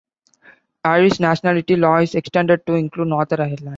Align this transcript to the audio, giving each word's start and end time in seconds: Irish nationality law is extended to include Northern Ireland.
Irish 0.85 1.19
nationality 1.19 1.75
law 1.75 1.97
is 1.99 2.15
extended 2.15 2.65
to 2.65 2.73
include 2.73 3.09
Northern 3.09 3.41
Ireland. 3.41 3.69